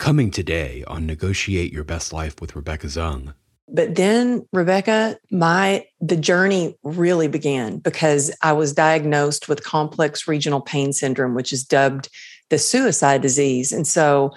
[0.00, 3.34] Coming today on Negotiate Your Best Life with Rebecca Zung.
[3.68, 10.62] But then, Rebecca, my the journey really began because I was diagnosed with complex regional
[10.62, 12.08] pain syndrome, which is dubbed
[12.48, 13.72] the suicide disease.
[13.72, 14.30] And so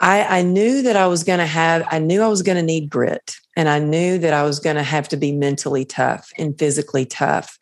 [0.00, 2.62] I, I knew that I was going to have, I knew I was going to
[2.62, 6.32] need grit, and I knew that I was going to have to be mentally tough
[6.38, 7.58] and physically tough.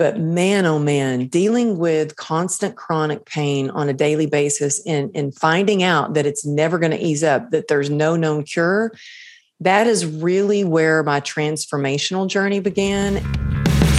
[0.00, 5.34] But man, oh man, dealing with constant chronic pain on a daily basis and, and
[5.34, 8.92] finding out that it's never going to ease up, that there's no known cure,
[9.60, 13.22] that is really where my transformational journey began.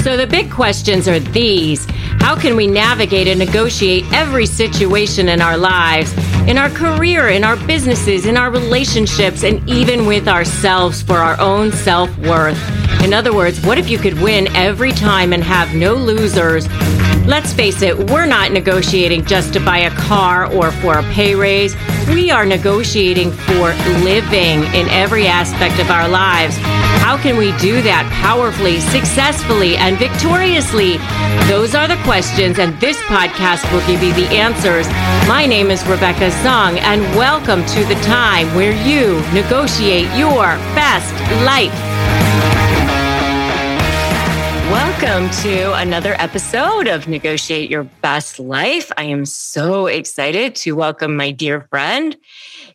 [0.02, 1.86] So the big questions are these
[2.20, 6.12] How can we navigate and negotiate every situation in our lives,
[6.48, 11.40] in our career, in our businesses, in our relationships, and even with ourselves for our
[11.40, 12.60] own self worth?
[13.04, 16.68] In other words, what if you could win every time and have no losers?
[17.28, 21.36] Let's face it, we're not negotiating just to buy a car or for a pay
[21.36, 21.76] raise.
[22.08, 26.58] We are negotiating for living in every aspect of our lives.
[26.58, 30.98] How can we do that powerfully, successfully, and victoriously?
[31.48, 34.88] Those are the questions, and this podcast will give you the answers.
[35.28, 41.14] My name is Rebecca Zung, and welcome to the time where you negotiate your best
[41.46, 41.72] life.
[44.72, 48.92] Welcome to another episode of Negotiate Your Best Life.
[48.98, 52.18] I am so excited to welcome my dear friend,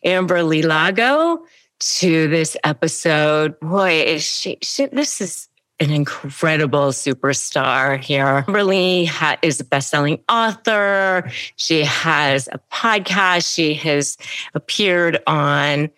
[0.05, 1.43] Amberly Lago
[1.79, 3.59] to this episode.
[3.59, 5.46] Boy, is she, she this is
[5.79, 8.43] an incredible superstar here.
[8.47, 11.29] Amberly ha- is a best-selling author.
[11.55, 13.53] She has a podcast.
[13.53, 14.17] She has
[14.55, 15.89] appeared on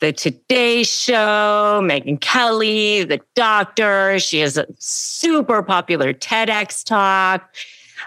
[0.00, 4.18] the Today Show, Megyn Kelly, The Doctor.
[4.18, 7.54] She has a super popular TEDx talk.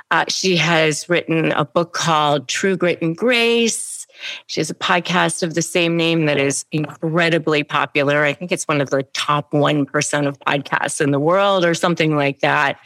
[0.10, 4.01] Uh, she has written a book called True Grit and Grace.
[4.48, 8.24] She has a podcast of the same name that is incredibly popular.
[8.24, 12.16] I think it's one of the top 1% of podcasts in the world or something
[12.16, 12.80] like that.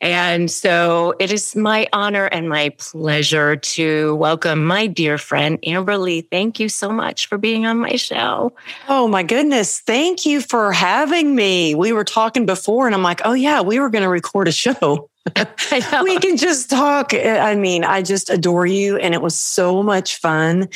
[0.00, 6.28] And so it is my honor and my pleasure to welcome my dear friend, Amberly.
[6.28, 8.52] Thank you so much for being on my show.
[8.88, 9.80] Oh, my goodness.
[9.80, 11.74] Thank you for having me.
[11.74, 14.52] We were talking before, and I'm like, oh, yeah, we were going to record a
[14.52, 15.08] show.
[16.02, 17.12] we can just talk.
[17.12, 18.96] Eh, I mean, I just adore you.
[18.96, 20.68] And it was so much fun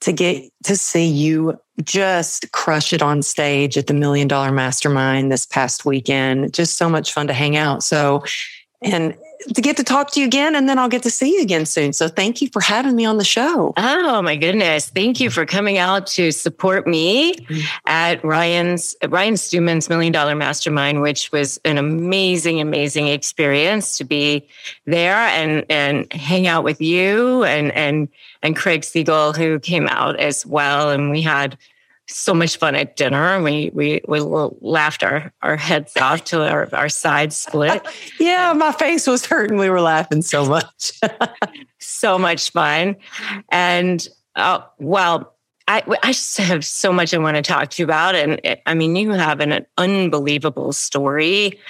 [0.00, 5.30] to get to see you just crush it on stage at the Million Dollar Mastermind
[5.30, 6.52] this past weekend.
[6.52, 7.82] Just so much fun to hang out.
[7.82, 8.24] So,
[8.82, 9.14] and
[9.54, 11.66] to get to talk to you again and then I'll get to see you again
[11.66, 11.92] soon.
[11.92, 13.72] So thank you for having me on the show.
[13.76, 14.88] Oh my goodness.
[14.90, 17.34] Thank you for coming out to support me
[17.86, 24.46] at Ryan's Ryan Stewman's Million Dollar Mastermind, which was an amazing, amazing experience to be
[24.86, 28.08] there and and hang out with you and and
[28.42, 30.90] and Craig Siegel who came out as well.
[30.90, 31.56] And we had
[32.08, 33.42] so much fun at dinner.
[33.42, 37.86] We we we laughed our our heads off till our our sides split.
[38.20, 39.58] yeah, my face was hurting.
[39.58, 40.92] We were laughing so much.
[41.78, 42.96] so much fun,
[43.48, 45.34] and uh, well.
[45.68, 48.16] I, I just have so much I want to talk to you about.
[48.16, 51.60] And it, I mean, you have an, an unbelievable story.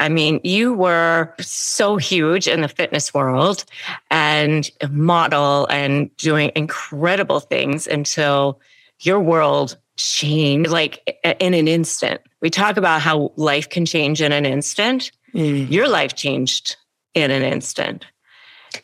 [0.00, 3.64] I mean, you were so huge in the fitness world
[4.10, 8.60] and model and doing incredible things until
[9.00, 12.20] your world changed like in an instant.
[12.40, 15.10] We talk about how life can change in an instant.
[15.34, 15.70] Mm.
[15.70, 16.76] Your life changed
[17.14, 18.04] in an instant.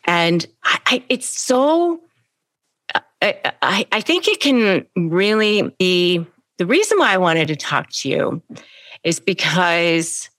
[0.04, 2.00] And I, I, it's so,
[3.20, 6.26] I, I think it can really be
[6.58, 8.42] the reason why I wanted to talk to you
[9.04, 10.30] is because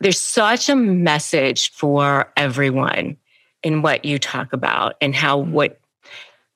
[0.00, 3.16] there's such a message for everyone
[3.62, 5.81] in what you talk about and how what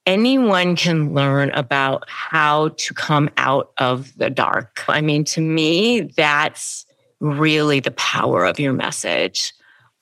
[0.06, 4.84] anyone can learn about how to come out of the dark.
[4.88, 6.86] I mean, to me, that's
[7.20, 9.52] really the power of your message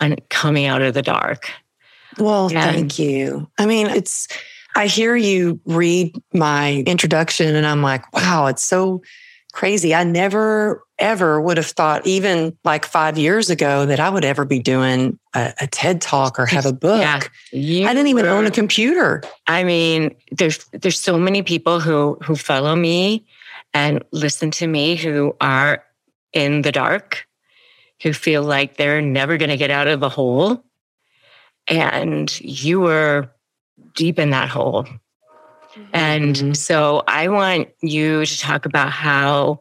[0.00, 1.50] and coming out of the dark.
[2.18, 3.50] Well, and, thank you.
[3.58, 4.28] I mean, it's,
[4.76, 9.02] I hear you read my introduction and I'm like, wow, it's so
[9.54, 9.94] crazy.
[9.94, 14.44] I never ever would have thought, even like five years ago, that I would ever
[14.44, 17.30] be doing a, a TED talk or have a book.
[17.52, 19.22] Yeah, I didn't even own a computer.
[19.46, 23.24] I mean, there's there's so many people who who follow me
[23.72, 25.82] and listen to me who are
[26.32, 27.26] in the dark,
[28.02, 30.64] who feel like they're never going to get out of a hole,
[31.68, 33.30] and you were
[33.94, 34.86] deep in that hole.
[35.92, 36.52] And mm-hmm.
[36.52, 39.60] so I want you to talk about how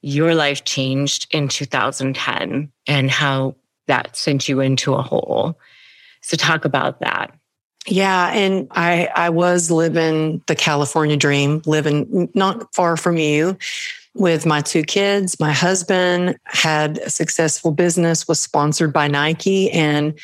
[0.00, 3.54] your life changed in 2010 and how
[3.86, 5.58] that sent you into a hole.
[6.22, 7.34] So talk about that.
[7.86, 13.58] Yeah, and I I was living the California dream, living not far from you
[14.14, 15.40] with my two kids.
[15.40, 20.14] My husband had a successful business, was sponsored by Nike, and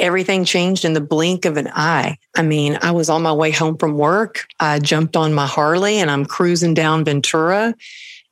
[0.00, 2.18] everything changed in the blink of an eye.
[2.36, 4.46] I mean, I was on my way home from work.
[4.58, 7.74] I jumped on my Harley and I'm cruising down Ventura.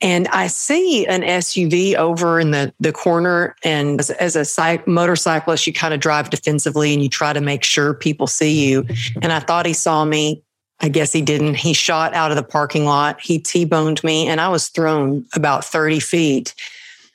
[0.01, 3.57] And I see an SUV over in the, the corner.
[3.65, 7.41] And as, as a cyc- motorcyclist, you kind of drive defensively and you try to
[7.41, 8.87] make sure people see you.
[9.23, 10.43] And I thought he saw me.
[10.81, 11.55] I guess he didn't.
[11.55, 13.21] He shot out of the parking lot.
[13.21, 16.55] He T boned me and I was thrown about 30 feet.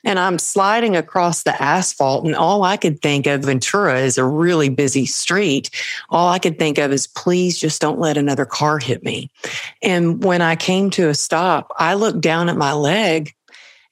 [0.04, 4.24] And I'm sliding across the asphalt, and all I could think of, Ventura is a
[4.24, 5.70] really busy street.
[6.10, 9.30] All I could think of is, please just don't let another car hit me.
[9.82, 13.34] And when I came to a stop, I looked down at my leg,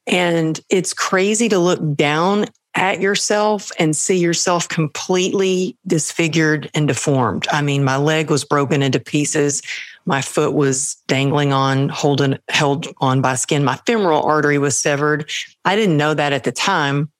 [0.06, 7.46] and it's crazy to look down at yourself and see yourself completely disfigured and deformed.
[7.52, 9.62] I mean, my leg was broken into pieces.
[10.04, 13.64] My foot was dangling on, holding, held on by skin.
[13.64, 15.30] My femoral artery was severed.
[15.64, 17.10] I didn't know that at the time,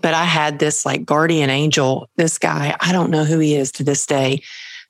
[0.00, 3.72] but I had this like guardian angel, this guy, I don't know who he is
[3.72, 4.42] to this day,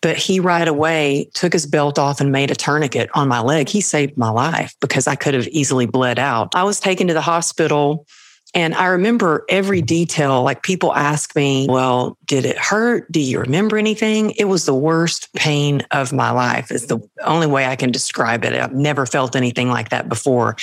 [0.02, 3.68] but he right away took his belt off and made a tourniquet on my leg.
[3.68, 6.54] He saved my life because I could have easily bled out.
[6.54, 8.06] I was taken to the hospital
[8.54, 10.44] and I remember every detail.
[10.44, 13.10] Like people ask me, well, did it hurt?
[13.10, 14.30] Do you remember anything?
[14.32, 18.44] It was the worst pain of my life, is the only way I can describe
[18.44, 18.52] it.
[18.52, 20.56] I've never felt anything like that before.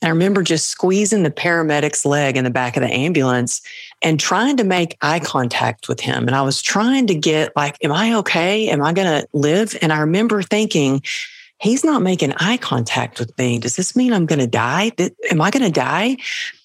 [0.00, 3.60] And I remember just squeezing the paramedic's leg in the back of the ambulance
[4.02, 6.28] and trying to make eye contact with him.
[6.28, 8.68] And I was trying to get, like, am I okay?
[8.68, 9.76] Am I going to live?
[9.82, 11.02] And I remember thinking,
[11.58, 13.58] he's not making eye contact with me.
[13.58, 14.92] Does this mean I'm going to die?
[15.30, 16.16] Am I going to die?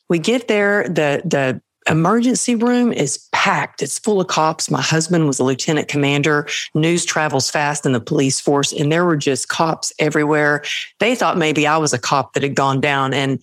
[0.09, 3.81] We get there, the the emergency room is packed.
[3.81, 4.69] It's full of cops.
[4.69, 6.47] My husband was a lieutenant commander.
[6.75, 10.63] News travels fast in the police force, and there were just cops everywhere.
[10.99, 13.39] They thought maybe I was a cop that had gone down, and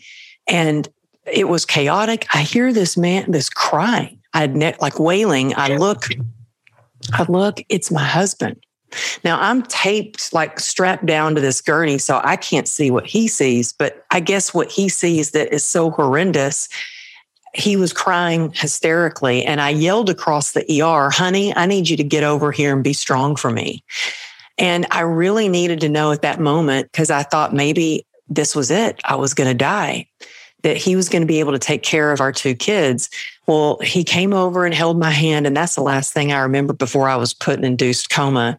[0.46, 0.88] and
[1.31, 2.26] it was chaotic.
[2.34, 4.20] I hear this man, this crying.
[4.34, 5.55] I'd ne- like wailing.
[5.56, 6.08] I look,
[7.12, 7.61] I look.
[7.69, 8.56] It's my husband.
[9.25, 13.29] Now I'm taped, like strapped down to this gurney, so I can't see what he
[13.29, 13.73] sees.
[13.73, 16.69] But I guess what he sees that is so horrendous.
[17.55, 22.05] He was crying hysterically, and I yelled across the ER, honey, I need you to
[22.05, 23.85] get over here and be strong for me.
[24.58, 28.70] And I really needed to know at that moment because I thought maybe this was
[28.70, 29.00] it.
[29.05, 30.06] I was going to die,
[30.62, 33.11] that he was going to be able to take care of our two kids.
[33.47, 35.47] Well, he came over and held my hand.
[35.47, 38.58] And that's the last thing I remember before I was put in induced coma.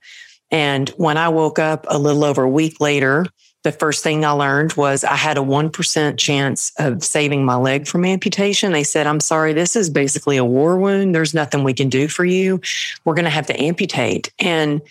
[0.52, 3.26] And when I woke up a little over a week later,
[3.64, 7.88] the first thing I learned was I had a 1% chance of saving my leg
[7.88, 8.72] from amputation.
[8.72, 11.16] They said, I'm sorry, this is basically a war wound.
[11.16, 12.62] There's nothing we can do for you.
[13.04, 14.32] We're going to have to amputate.
[14.38, 14.82] And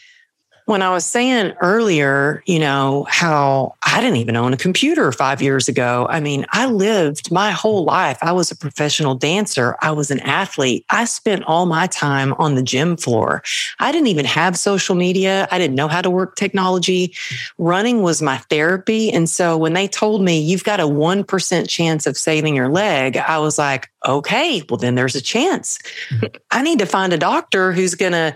[0.66, 5.42] when I was saying earlier, you know, how I didn't even own a computer five
[5.42, 6.06] years ago.
[6.08, 8.16] I mean, I lived my whole life.
[8.22, 9.76] I was a professional dancer.
[9.82, 10.86] I was an athlete.
[10.88, 13.42] I spent all my time on the gym floor.
[13.78, 15.46] I didn't even have social media.
[15.50, 17.14] I didn't know how to work technology.
[17.58, 19.12] Running was my therapy.
[19.12, 23.18] And so when they told me you've got a 1% chance of saving your leg,
[23.18, 25.78] I was like, okay, well, then there's a chance.
[26.50, 28.34] I need to find a doctor who's going to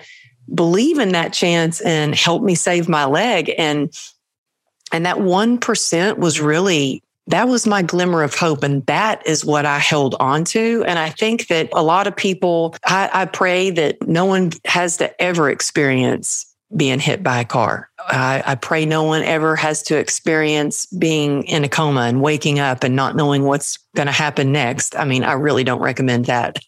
[0.55, 3.53] believe in that chance and help me save my leg.
[3.57, 3.93] And
[4.91, 8.63] and that 1% was really that was my glimmer of hope.
[8.63, 10.83] And that is what I held on to.
[10.87, 14.97] And I think that a lot of people, I, I pray that no one has
[14.97, 17.91] to ever experience being hit by a car.
[17.99, 22.59] I, I, pray no one ever has to experience being in a coma and waking
[22.59, 24.95] up and not knowing what's going to happen next.
[24.95, 26.59] I mean, I really don't recommend that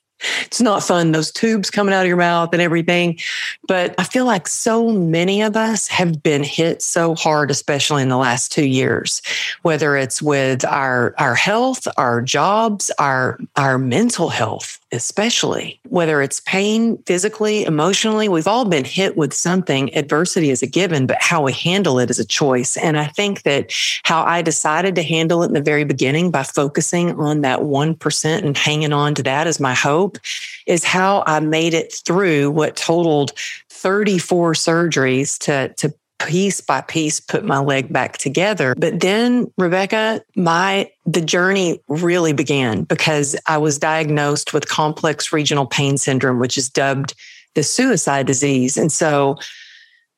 [0.42, 3.18] it's not fun, those tubes coming out of your mouth and everything.
[3.66, 8.08] But I feel like so many of us have been hit so hard, especially in
[8.08, 9.22] the last two years,
[9.62, 16.40] whether it's with our, our health, our jobs, our, our mental health, especially, whether it's
[16.40, 19.94] pain physically, emotionally, we've all been hit with something.
[19.96, 22.76] Adversity is a given, but how we handle it is a choice.
[22.76, 23.72] And I think that
[24.04, 28.44] how I decided to handle it in the very beginning by focusing on that 1%
[28.44, 30.18] and hanging on to that as my hope
[30.66, 33.32] is how I made it through what totaled
[33.68, 35.94] 34 surgeries to, to
[36.26, 38.74] piece by piece put my leg back together.
[38.76, 45.66] But then, Rebecca, my the journey really began because I was diagnosed with complex regional
[45.66, 47.14] pain syndrome, which is dubbed
[47.54, 48.76] the suicide disease.
[48.76, 49.36] And so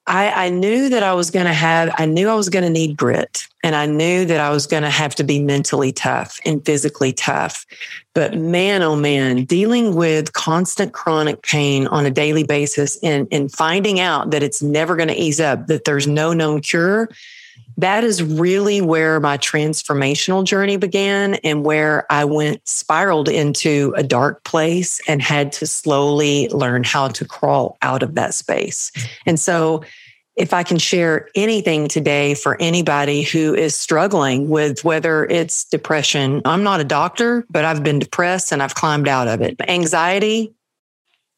[0.06, 2.70] I, I knew that I was going to have, I knew I was going to
[2.70, 6.40] need grit and I knew that I was going to have to be mentally tough
[6.44, 7.64] and physically tough.
[8.12, 13.52] But man, oh man, dealing with constant chronic pain on a daily basis and, and
[13.52, 17.08] finding out that it's never going to ease up, that there's no known cure,
[17.76, 24.02] that is really where my transformational journey began and where I went spiraled into a
[24.02, 28.92] dark place and had to slowly learn how to crawl out of that space.
[29.26, 29.82] And so,
[30.34, 36.40] if I can share anything today for anybody who is struggling with whether it's depression,
[36.46, 39.60] I'm not a doctor, but I've been depressed and I've climbed out of it.
[39.68, 40.54] Anxiety,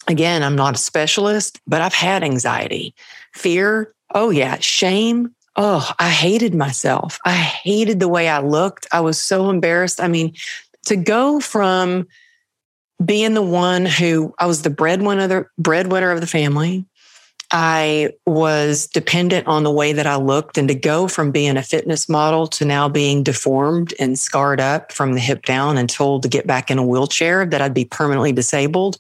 [0.06, 2.94] again, I'm not a specialist, but I've had anxiety.
[3.34, 7.18] Fear, oh yeah, shame, oh, I hated myself.
[7.24, 8.86] I hated the way I looked.
[8.92, 10.00] I was so embarrassed.
[10.00, 10.34] I mean,
[10.86, 12.06] to go from
[13.04, 16.86] being the one who I was the breadwinner, breadwinner of the family.
[17.50, 21.62] I was dependent on the way that I looked, and to go from being a
[21.62, 26.22] fitness model to now being deformed and scarred up from the hip down and told
[26.22, 28.98] to get back in a wheelchair, that I'd be permanently disabled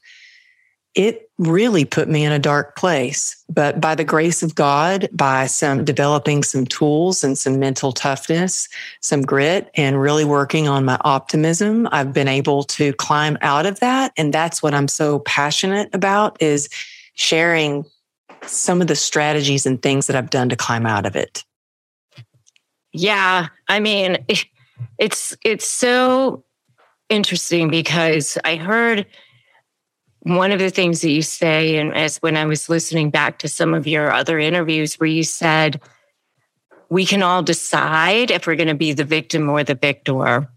[0.94, 3.42] it really put me in a dark place.
[3.48, 8.68] But by the grace of God, by some developing some tools and some mental toughness,
[9.00, 13.80] some grit, and really working on my optimism, I've been able to climb out of
[13.80, 14.12] that.
[14.16, 16.68] And that's what I'm so passionate about is
[17.14, 17.84] sharing
[18.42, 21.44] some of the strategies and things that I've done to climb out of it.
[22.92, 23.48] Yeah.
[23.68, 24.24] I mean,
[24.98, 26.44] it's it's so
[27.08, 29.06] interesting because I heard
[30.24, 33.48] one of the things that you say, and as when I was listening back to
[33.48, 35.80] some of your other interviews, where you said,
[36.88, 40.48] we can all decide if we're going to be the victim or the victor.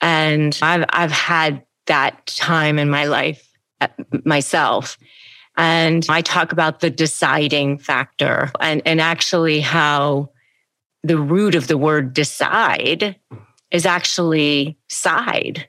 [0.00, 3.46] And I've, I've had that time in my life
[3.80, 3.88] uh,
[4.24, 4.96] myself.
[5.56, 10.30] And I talk about the deciding factor and, and actually how
[11.02, 13.16] the root of the word decide
[13.70, 15.68] is actually side.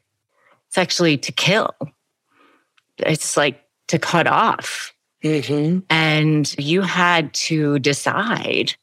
[0.68, 1.75] It's actually to kill
[2.99, 4.93] it's like to cut off.
[5.23, 5.79] Mm-hmm.
[5.89, 8.75] And you had to decide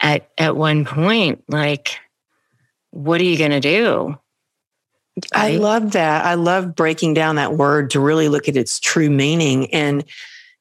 [0.00, 1.98] at at one point, like,
[2.90, 4.16] what are you going to do?
[5.32, 6.24] I love that.
[6.24, 9.72] I love breaking down that word to really look at its true meaning.
[9.72, 10.04] And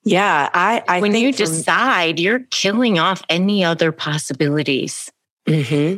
[0.03, 5.11] yeah, I, I when you from, decide, you're killing off any other possibilities.
[5.47, 5.97] Mm-hmm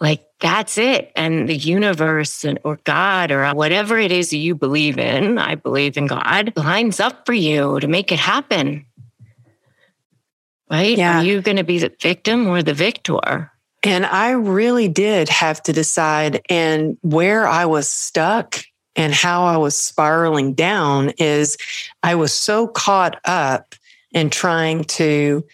[0.00, 1.10] like that's it.
[1.16, 5.96] And the universe and, or God or whatever it is you believe in, I believe
[5.96, 8.86] in God, lines up for you to make it happen.
[10.70, 10.96] Right?
[10.96, 11.20] Yeah.
[11.20, 13.50] Are you going to be the victim or the victor?
[13.82, 16.42] And I really did have to decide.
[16.48, 18.60] And where I was stuck
[18.94, 21.56] and how I was spiraling down is
[22.02, 23.74] I was so caught up
[24.12, 25.44] in trying to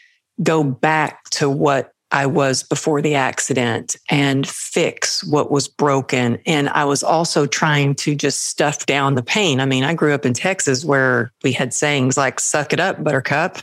[0.43, 6.39] go back to what I was before the accident and fix what was broken.
[6.47, 9.59] And I was also trying to just stuff down the pain.
[9.59, 13.03] I mean, I grew up in Texas where we had sayings like, suck it up,
[13.03, 13.59] buttercup.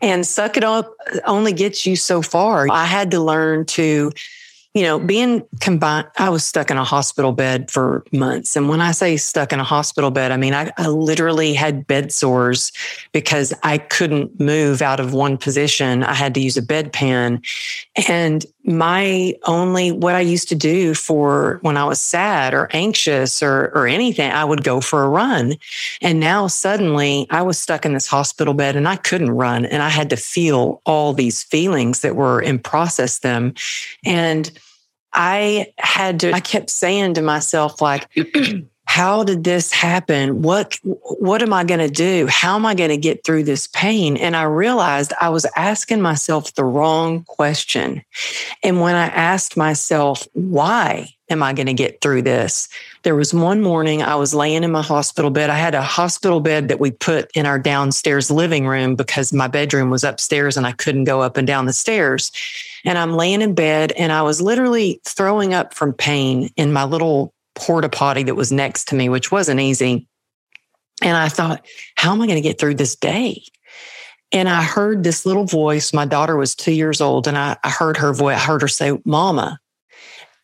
[0.00, 0.94] And suck it up
[1.26, 2.68] only gets you so far.
[2.70, 4.12] I had to learn to
[4.74, 8.56] you know, being combined, I was stuck in a hospital bed for months.
[8.56, 11.86] And when I say stuck in a hospital bed, I mean, I, I, literally had
[11.86, 12.72] bed sores
[13.12, 16.02] because I couldn't move out of one position.
[16.02, 17.44] I had to use a bedpan.
[18.08, 23.42] And my only, what I used to do for when I was sad or anxious
[23.42, 25.56] or, or anything, I would go for a run.
[26.00, 29.64] And now suddenly I was stuck in this hospital bed and I couldn't run.
[29.64, 33.54] And I had to feel all these feelings that were and process them.
[34.04, 34.50] And
[35.12, 38.08] I had to, I kept saying to myself, like,
[38.92, 40.42] how did this happen?
[40.42, 42.26] What, what am I going to do?
[42.26, 44.18] How am I going to get through this pain?
[44.18, 48.04] And I realized I was asking myself the wrong question.
[48.62, 52.68] And when I asked myself, why am I going to get through this?
[53.02, 55.48] There was one morning I was laying in my hospital bed.
[55.48, 59.48] I had a hospital bed that we put in our downstairs living room because my
[59.48, 62.30] bedroom was upstairs and I couldn't go up and down the stairs.
[62.84, 66.84] And I'm laying in bed and I was literally throwing up from pain in my
[66.84, 70.08] little porta potty that was next to me, which wasn't easy.
[71.02, 71.64] And I thought,
[71.96, 73.42] how am I going to get through this day?
[74.30, 75.92] And I heard this little voice.
[75.92, 78.36] My daughter was two years old, and I, I heard her voice.
[78.36, 79.58] I heard her say, Mama.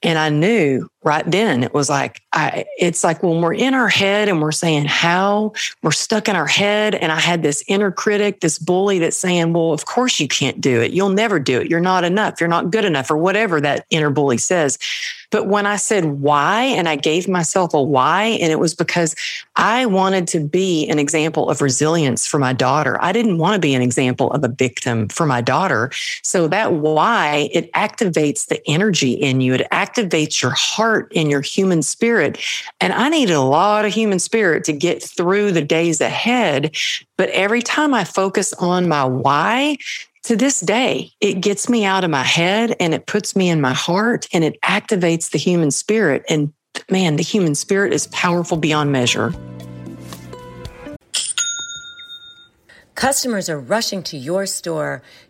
[0.03, 3.89] And I knew right then it was like, I, it's like when we're in our
[3.89, 5.53] head and we're saying how
[5.83, 6.95] we're stuck in our head.
[6.95, 10.61] And I had this inner critic, this bully that's saying, well, of course you can't
[10.61, 10.93] do it.
[10.93, 11.69] You'll never do it.
[11.71, 12.41] You're not enough.
[12.41, 14.79] You're not good enough or whatever that inner bully says.
[15.31, 19.15] But when I said why, and I gave myself a why, and it was because
[19.57, 22.97] I wanted to be an example of resilience for my daughter.
[23.03, 25.91] I didn't want to be an example of a victim for my daughter.
[26.23, 31.41] So that why, it activates the energy in you, it activates your heart and your
[31.41, 32.39] human spirit.
[32.81, 36.77] And I needed a lot of human spirit to get through the days ahead.
[37.17, 39.77] But every time I focus on my why,
[40.25, 43.61] to this day, it gets me out of my head and it puts me in
[43.61, 46.25] my heart and it activates the human spirit.
[46.29, 46.53] And
[46.91, 49.33] man, the human spirit is powerful beyond measure.
[52.99, 55.03] Customers are rushing to your store.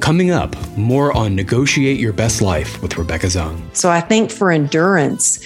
[0.00, 3.60] Coming up, more on Negotiate Your Best Life with Rebecca Zung.
[3.76, 5.44] So I think for endurance,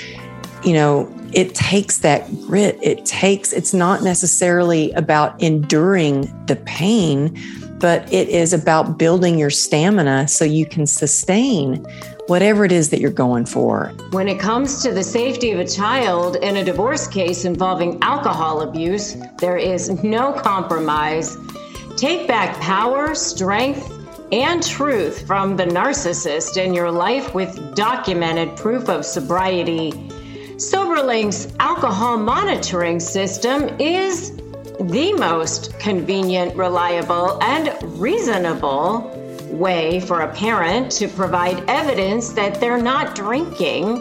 [0.64, 2.78] you know, it takes that grit.
[2.82, 7.37] It takes, it's not necessarily about enduring the pain,
[7.78, 11.85] but it is about building your stamina so you can sustain
[12.28, 13.92] whatever it is that you're going for.
[14.12, 18.61] When it comes to the safety of a child in a divorce case involving alcohol
[18.61, 21.37] abuse, there is no compromise.
[21.97, 24.01] Take back power, strength,
[24.33, 29.92] and truth from the narcissist in your life with documented proof of sobriety.
[30.57, 34.35] SoberLink's alcohol monitoring system is
[34.81, 39.11] the most convenient, reliable, and reasonable
[39.51, 43.99] way for a parent to provide evidence that they're not drinking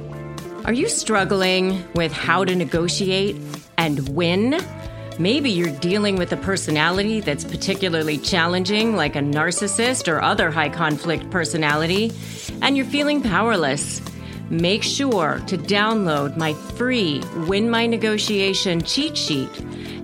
[0.66, 3.36] Are you struggling with how to negotiate
[3.80, 4.64] and win?
[5.18, 10.70] Maybe you're dealing with a personality that's particularly challenging, like a narcissist or other high
[10.70, 12.12] conflict personality,
[12.62, 14.04] and you're feeling powerless.
[14.50, 19.50] Make sure to download my free Win My Negotiation cheat sheet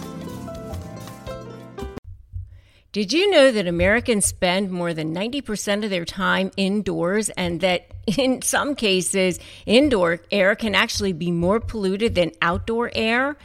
[2.96, 7.88] Did you know that Americans spend more than 90% of their time indoors and that
[8.16, 13.36] in some cases, indoor air can actually be more polluted than outdoor air?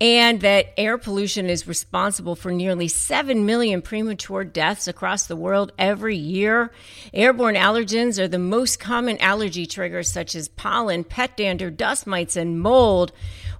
[0.00, 5.72] And that air pollution is responsible for nearly 7 million premature deaths across the world
[5.78, 6.72] every year.
[7.12, 12.34] Airborne allergens are the most common allergy triggers, such as pollen, pet dander, dust mites,
[12.34, 13.12] and mold.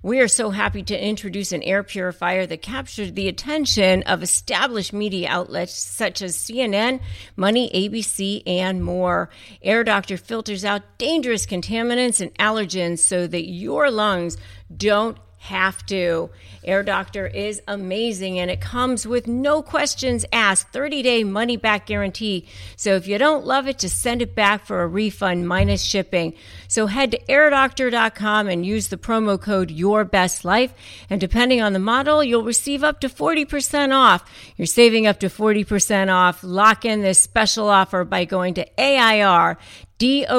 [0.02, 4.94] We are so happy to introduce an air purifier that captured the attention of established
[4.94, 7.00] media outlets such as CNN,
[7.36, 9.28] Money, ABC, and more.
[9.60, 14.38] Air Doctor filters out dangerous contaminants and allergens so that your lungs
[14.74, 16.28] don't have to.
[16.62, 21.86] Air Doctor is amazing and it comes with no questions asked, 30 day money back
[21.86, 22.46] guarantee.
[22.76, 26.34] So if you don't love it, just send it back for a refund minus shipping.
[26.68, 30.74] So head to airdoctor.com and use the promo code Your Best Life.
[31.08, 34.30] And depending on the model, you'll receive up to 40% off.
[34.58, 36.44] You're saving up to 40% off.
[36.44, 39.56] Lock in this special offer by going to AIR
[40.00, 40.32] D-O-C-T-O-R-P-R-O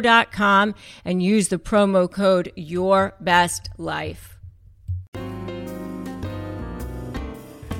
[0.00, 4.38] dot com and use the promo code Your Best Life.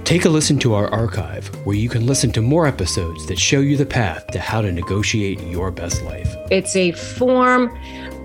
[0.02, 3.60] Take a listen to our archive where you can listen to more episodes that show
[3.60, 6.34] you the path to how to negotiate your best life.
[6.50, 7.70] It's a form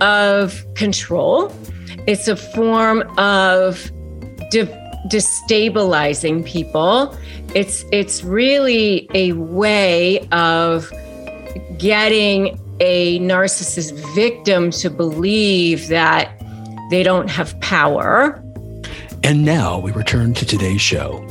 [0.02, 1.54] of control.
[2.08, 3.92] It's a form of
[4.50, 4.66] de-
[5.12, 7.16] destabilizing people.
[7.54, 10.92] It's it's really a way of
[11.78, 16.40] getting a narcissist victim to believe that
[16.90, 18.42] they don't have power.
[19.24, 21.26] And now we return to today's show.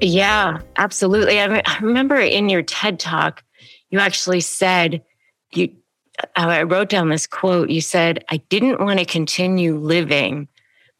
[0.00, 1.40] Yeah, absolutely.
[1.40, 3.42] I, I remember in your TED talk,
[3.90, 5.02] you actually said,
[5.52, 5.74] you,
[6.36, 7.70] I wrote down this quote.
[7.70, 10.48] You said, I didn't want to continue living,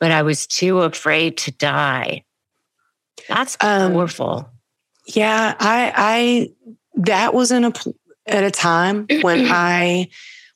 [0.00, 2.24] but I was too afraid to die.
[3.28, 4.48] That's Um, powerful.
[5.06, 6.50] Yeah, I, I,
[6.96, 7.72] that was in a,
[8.26, 10.08] at a time when I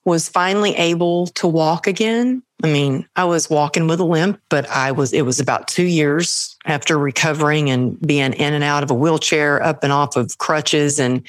[0.05, 2.43] was finally able to walk again.
[2.63, 5.85] I mean, I was walking with a limp, but I was, it was about two
[5.85, 10.39] years after recovering and being in and out of a wheelchair, up and off of
[10.39, 11.25] crutches and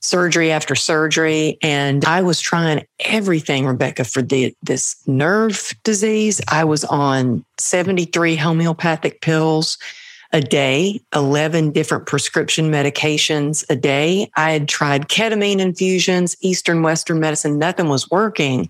[0.00, 1.58] surgery after surgery.
[1.62, 6.40] And I was trying everything, Rebecca, for the, this nerve disease.
[6.48, 9.78] I was on 73 homeopathic pills
[10.32, 14.30] a day, 11 different prescription medications a day.
[14.36, 18.68] I had tried ketamine infusions, Eastern, Western medicine, nothing was working.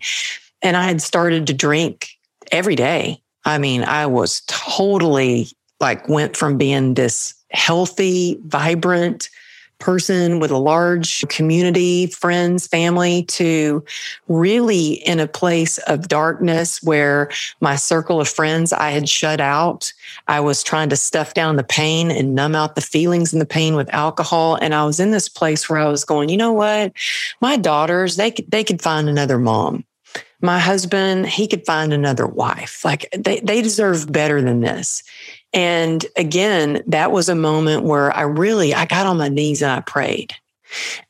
[0.63, 2.11] And I had started to drink
[2.53, 3.21] every day.
[3.45, 5.49] I mean, I was totally
[5.81, 9.31] like went from being this healthy, vibrant,
[9.79, 13.85] person with a large community, friends, family to
[14.29, 19.93] really in a place of darkness where my circle of friends I had shut out.
[20.27, 23.47] I was trying to stuff down the pain and numb out the feelings and the
[23.47, 24.57] pain with alcohol.
[24.57, 26.93] And I was in this place where I was going, you know what?
[27.41, 29.85] My daughters, they could, they could find another mom.
[30.41, 32.85] My husband, he could find another wife.
[32.85, 35.03] Like they, they deserve better than this.
[35.53, 39.71] And again, that was a moment where I really, I got on my knees and
[39.71, 40.35] I prayed.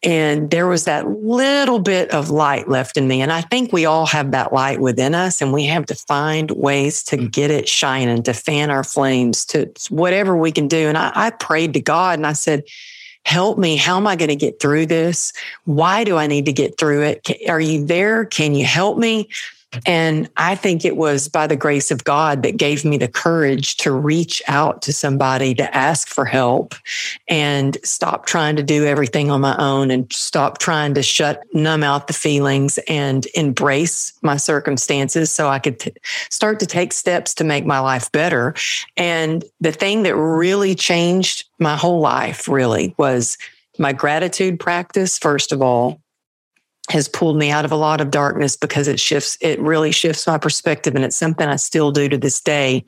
[0.02, 3.20] And there was that little bit of light left in me.
[3.20, 6.50] And I think we all have that light within us, and we have to find
[6.52, 7.30] ways to mm.
[7.30, 10.88] get it shining, to fan our flames, to whatever we can do.
[10.88, 12.64] And I, I prayed to God and I said,
[13.24, 13.76] Help me.
[13.76, 15.34] How am I going to get through this?
[15.64, 17.30] Why do I need to get through it?
[17.46, 18.24] Are you there?
[18.24, 19.28] Can you help me?
[19.84, 23.76] And I think it was by the grace of God that gave me the courage
[23.78, 26.74] to reach out to somebody to ask for help
[27.28, 31.82] and stop trying to do everything on my own and stop trying to shut, numb
[31.82, 35.92] out the feelings and embrace my circumstances so I could t-
[36.30, 38.54] start to take steps to make my life better.
[38.96, 43.36] And the thing that really changed my whole life really was
[43.78, 46.00] my gratitude practice, first of all,
[46.88, 50.26] has pulled me out of a lot of darkness because it shifts, it really shifts
[50.26, 50.94] my perspective.
[50.94, 52.84] And it's something I still do to this day.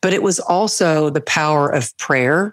[0.00, 2.52] But it was also the power of prayer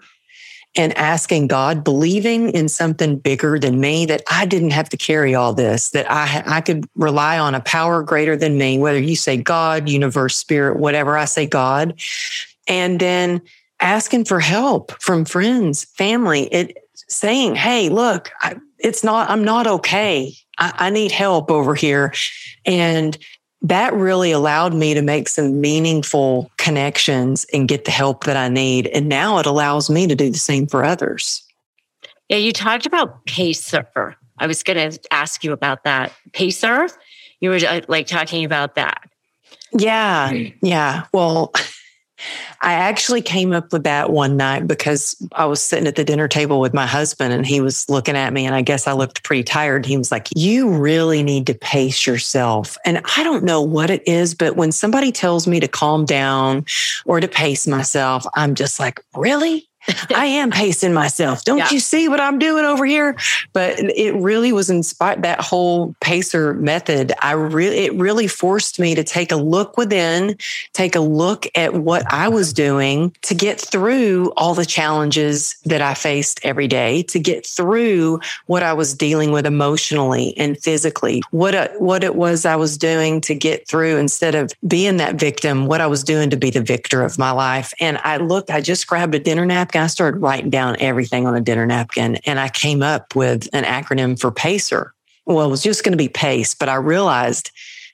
[0.76, 5.34] and asking God, believing in something bigger than me, that I didn't have to carry
[5.34, 9.16] all this, that I, I could rely on a power greater than me, whether you
[9.16, 11.98] say God, universe, spirit, whatever, I say God.
[12.68, 13.40] And then
[13.80, 16.76] asking for help from friends, family, it
[17.08, 20.34] saying, Hey, look, I, it's not, I'm not okay.
[20.58, 22.12] I, I need help over here.
[22.64, 23.16] And
[23.62, 28.48] that really allowed me to make some meaningful connections and get the help that I
[28.48, 28.86] need.
[28.88, 31.42] And now it allows me to do the same for others.
[32.28, 34.16] Yeah, you talked about Pacer.
[34.38, 36.12] I was going to ask you about that.
[36.32, 36.88] Pacer?
[37.40, 39.08] You were uh, like talking about that.
[39.72, 40.32] Yeah.
[40.62, 41.04] Yeah.
[41.12, 41.52] Well,
[42.62, 46.28] I actually came up with that one night because I was sitting at the dinner
[46.28, 49.22] table with my husband and he was looking at me and I guess I looked
[49.22, 49.84] pretty tired.
[49.84, 52.78] He was like, You really need to pace yourself.
[52.84, 56.64] And I don't know what it is, but when somebody tells me to calm down
[57.04, 59.68] or to pace myself, I'm just like, Really?
[60.14, 61.44] I am pacing myself.
[61.44, 61.70] Don't Yeah.
[61.70, 63.16] you see what I'm doing over here?
[63.52, 67.12] But it really was inspired that whole pacer method.
[67.20, 70.36] I really it really forced me to take a look within,
[70.72, 75.82] take a look at what I was doing to get through all the challenges that
[75.82, 81.22] I faced every day, to get through what I was dealing with emotionally and physically.
[81.30, 85.16] What uh, what it was I was doing to get through instead of being that
[85.16, 87.72] victim, what I was doing to be the victor of my life.
[87.80, 89.75] And I looked, I just grabbed a dinner napkin.
[89.76, 93.64] I started writing down everything on a dinner napkin and I came up with an
[93.64, 94.92] acronym for PACER.
[95.24, 97.50] Well, it was just going to be PACE, but I realized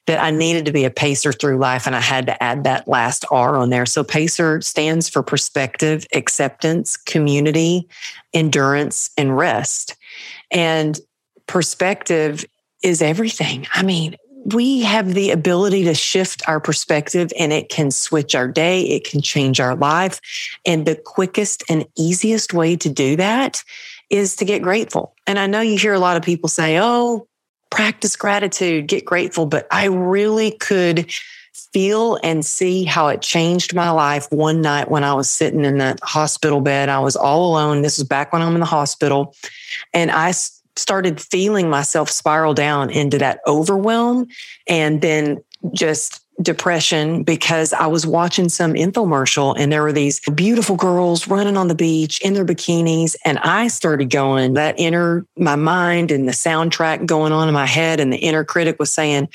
[0.06, 2.88] that I needed to be a pacer through life and I had to add that
[2.88, 3.86] last R on there.
[3.86, 7.88] So PACER stands for perspective, acceptance, community,
[8.34, 9.96] endurance, and rest.
[10.50, 10.98] And
[11.46, 12.44] perspective
[12.82, 13.66] is everything.
[13.72, 18.48] I mean, we have the ability to shift our perspective and it can switch our
[18.48, 20.20] day, it can change our life.
[20.66, 23.62] And the quickest and easiest way to do that
[24.10, 25.14] is to get grateful.
[25.26, 27.26] And I know you hear a lot of people say, oh,
[27.70, 29.46] practice gratitude, get grateful.
[29.46, 31.10] But I really could
[31.72, 35.78] feel and see how it changed my life one night when I was sitting in
[35.78, 36.88] that hospital bed.
[36.88, 37.82] I was all alone.
[37.82, 39.34] This was back when I'm in the hospital.
[39.94, 40.32] And I
[40.76, 44.26] started feeling myself spiral down into that overwhelm
[44.66, 50.76] and then just depression because I was watching some infomercial and there were these beautiful
[50.76, 53.14] girls running on the beach in their bikinis.
[53.24, 57.66] And I started going, that inner, my mind and the soundtrack going on in my
[57.66, 59.28] head, and the inner critic was saying,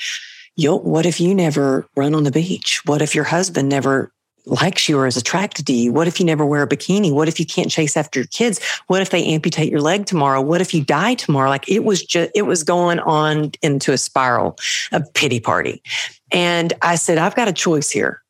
[0.56, 2.82] Yo, what if you never run on the beach?
[2.84, 4.10] What if your husband never
[4.48, 5.92] likes you or is attracted to you?
[5.92, 7.12] What if you never wear a bikini?
[7.12, 8.60] What if you can't chase after your kids?
[8.86, 10.40] What if they amputate your leg tomorrow?
[10.40, 11.50] What if you die tomorrow?
[11.50, 14.58] Like it was just, it was going on into a spiral,
[14.92, 15.82] a pity party.
[16.30, 18.22] And I said, I've got a choice here.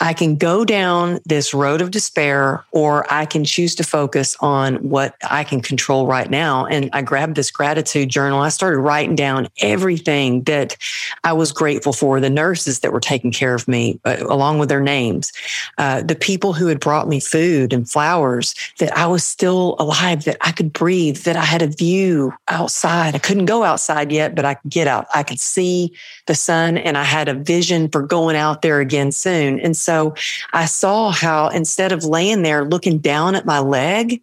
[0.00, 4.76] I can go down this road of despair, or I can choose to focus on
[4.76, 6.66] what I can control right now.
[6.66, 8.40] And I grabbed this gratitude journal.
[8.40, 10.76] I started writing down everything that
[11.22, 14.68] I was grateful for the nurses that were taking care of me, uh, along with
[14.68, 15.32] their names,
[15.78, 20.24] uh, the people who had brought me food and flowers, that I was still alive,
[20.24, 23.14] that I could breathe, that I had a view outside.
[23.14, 25.06] I couldn't go outside yet, but I could get out.
[25.14, 25.92] I could see
[26.26, 29.58] the sun and I had a vision for going out there again soon.
[29.64, 30.14] And so
[30.52, 34.22] I saw how instead of laying there looking down at my leg,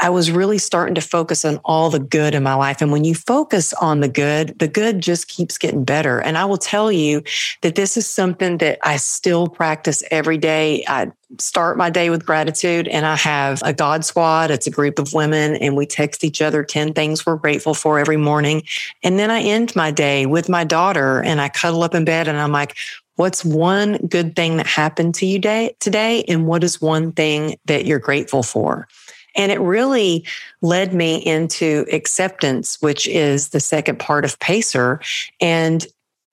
[0.00, 2.82] I was really starting to focus on all the good in my life.
[2.82, 6.18] And when you focus on the good, the good just keeps getting better.
[6.18, 7.22] And I will tell you
[7.62, 10.84] that this is something that I still practice every day.
[10.88, 14.50] I start my day with gratitude and I have a God squad.
[14.50, 17.98] It's a group of women and we text each other 10 things we're grateful for
[17.98, 18.64] every morning.
[19.02, 22.26] And then I end my day with my daughter and I cuddle up in bed
[22.26, 22.76] and I'm like,
[23.16, 26.24] What's one good thing that happened to you day, today?
[26.28, 28.88] And what is one thing that you're grateful for?
[29.36, 30.24] And it really
[30.62, 35.00] led me into acceptance, which is the second part of Pacer.
[35.40, 35.86] And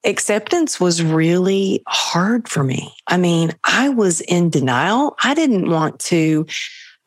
[0.03, 2.93] acceptance was really hard for me.
[3.07, 5.15] I mean, I was in denial.
[5.23, 6.45] I didn't want to.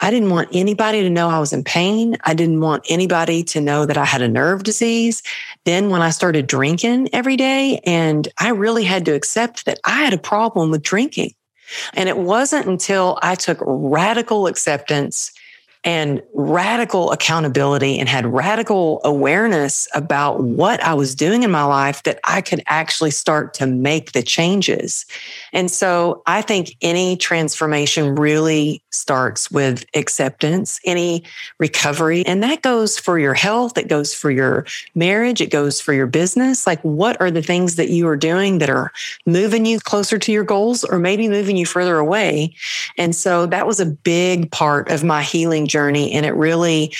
[0.01, 2.17] I didn't want anybody to know I was in pain.
[2.25, 5.23] I didn't want anybody to know that I had a nerve disease.
[5.65, 10.03] Then, when I started drinking every day, and I really had to accept that I
[10.03, 11.33] had a problem with drinking.
[11.95, 15.33] And it wasn't until I took radical acceptance
[15.85, 22.03] and radical accountability and had radical awareness about what I was doing in my life
[22.05, 25.05] that I could actually start to make the changes.
[25.53, 31.23] And so I think any transformation really starts with acceptance, any
[31.59, 32.25] recovery.
[32.25, 36.07] And that goes for your health, it goes for your marriage, it goes for your
[36.07, 36.66] business.
[36.66, 38.92] Like, what are the things that you are doing that are
[39.27, 42.55] moving you closer to your goals or maybe moving you further away?
[42.97, 46.13] And so that was a big part of my healing journey.
[46.13, 46.95] And it really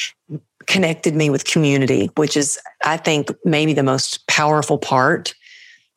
[0.67, 5.33] connected me with community, which is, I think, maybe the most powerful part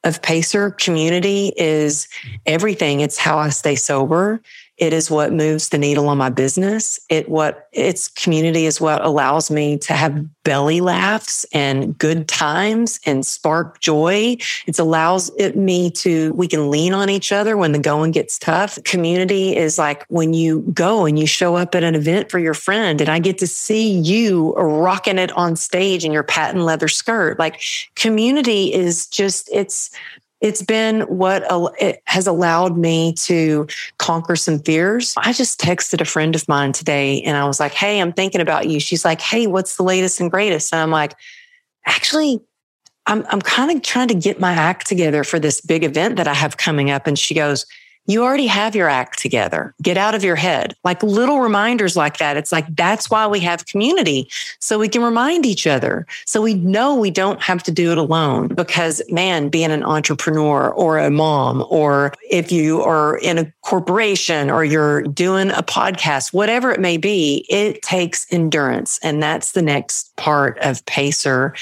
[0.03, 0.71] of Pacer.
[0.71, 2.07] Community is
[2.45, 3.01] everything.
[3.01, 4.39] It's how I stay sober.
[4.77, 6.99] It is what moves the needle on my business.
[7.09, 12.99] It what its community is what allows me to have belly laughs and good times
[13.05, 14.37] and spark joy.
[14.67, 18.37] It allows it me to we can lean on each other when the going gets
[18.37, 18.81] tough.
[18.83, 22.53] Community is like when you go and you show up at an event for your
[22.53, 26.87] friend and I get to see you rocking it on stage in your patent leather
[26.87, 27.39] skirt.
[27.39, 27.61] Like
[27.95, 29.89] community is just it's
[30.39, 31.43] it's been what
[31.79, 35.13] it has allowed me to conquer some fears.
[35.17, 38.41] I just texted a friend of mine today and I was like, Hey, I'm thinking
[38.41, 38.79] about you.
[38.79, 40.73] She's like, Hey, what's the latest and greatest?
[40.73, 41.15] And I'm like,
[41.85, 42.39] actually,
[43.07, 46.27] I'm, I'm kind of trying to get my act together for this big event that
[46.27, 47.07] I have coming up.
[47.07, 47.65] And she goes,
[48.07, 49.73] you already have your act together.
[49.81, 50.75] Get out of your head.
[50.83, 52.37] Like little reminders like that.
[52.37, 54.29] It's like that's why we have community.
[54.59, 56.07] So we can remind each other.
[56.25, 60.69] So we know we don't have to do it alone because man, being an entrepreneur
[60.69, 66.33] or a mom, or if you are in a corporation or you're doing a podcast,
[66.33, 68.99] whatever it may be, it takes endurance.
[69.03, 71.53] And that's the next part of Pacer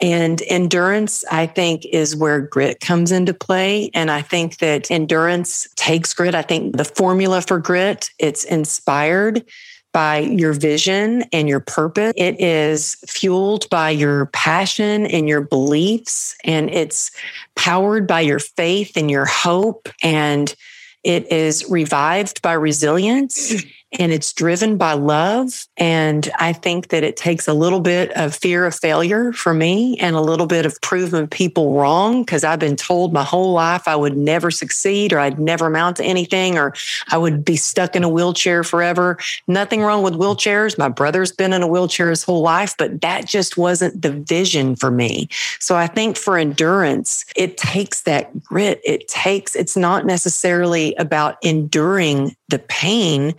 [0.00, 3.90] and endurance, I think, is where grit comes into play.
[3.94, 6.34] And I think that endurance takes grit.
[6.34, 9.44] I think the formula for grit, it's inspired
[9.92, 12.12] by your vision and your purpose.
[12.18, 17.10] It is fueled by your passion and your beliefs, and it's
[17.54, 19.88] powered by your faith and your hope.
[20.02, 20.54] And
[21.02, 25.66] it is revived by resilience and it's driven by love.
[25.76, 29.96] And I think that it takes a little bit of fear of failure for me
[29.98, 33.86] and a little bit of proving people wrong because I've been told my whole life
[33.86, 36.74] I would never succeed or I'd never amount to anything or
[37.08, 39.18] I would be stuck in a wheelchair forever.
[39.46, 40.76] Nothing wrong with wheelchairs.
[40.76, 44.74] My brother's been in a wheelchair his whole life, but that just wasn't the vision
[44.74, 45.28] for me.
[45.60, 48.80] So I think for endurance, it takes that grit.
[48.84, 53.34] It takes, it's not necessarily about enduring the pain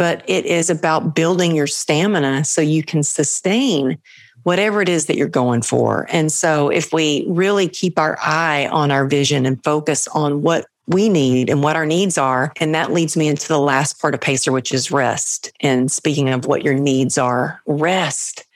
[0.00, 3.98] but it is about building your stamina so you can sustain
[4.44, 6.06] whatever it is that you're going for.
[6.08, 10.64] And so if we really keep our eye on our vision and focus on what
[10.86, 12.50] we need and what our needs are.
[12.56, 15.52] And that leads me into the last part of Pacer, which is rest.
[15.60, 18.46] And speaking of what your needs are, rest.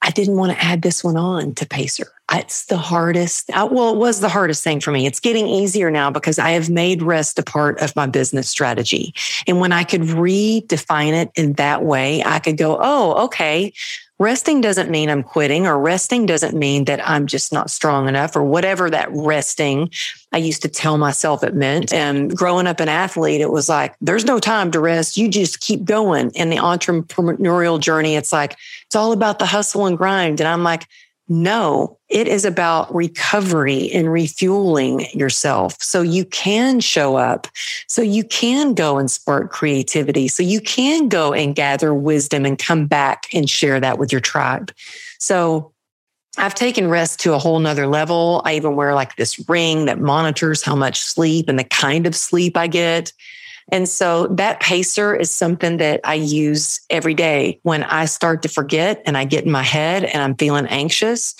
[0.00, 3.50] I didn't want to add this one on to Pacer it's the hardest.
[3.50, 5.06] Uh, well, it was the hardest thing for me.
[5.06, 9.14] It's getting easier now because I have made rest a part of my business strategy.
[9.46, 13.72] And when I could redefine it in that way, I could go, oh, okay.
[14.18, 18.36] Resting doesn't mean I'm quitting, or resting doesn't mean that I'm just not strong enough,
[18.36, 19.90] or whatever that resting
[20.30, 21.92] I used to tell myself it meant.
[21.92, 25.16] And growing up an athlete, it was like, there's no time to rest.
[25.16, 26.30] You just keep going.
[26.36, 30.38] In the entrepreneurial journey, it's like, it's all about the hustle and grind.
[30.38, 30.86] And I'm like,
[31.28, 37.48] no, it is about recovery and refueling yourself so you can show up,
[37.86, 42.58] so you can go and spark creativity, so you can go and gather wisdom and
[42.58, 44.72] come back and share that with your tribe.
[45.18, 45.72] So
[46.38, 48.42] I've taken rest to a whole nother level.
[48.44, 52.14] I even wear like this ring that monitors how much sleep and the kind of
[52.14, 53.12] sleep I get.
[53.70, 58.48] And so that pacer is something that I use every day when I start to
[58.48, 61.34] forget and I get in my head and I'm feeling anxious.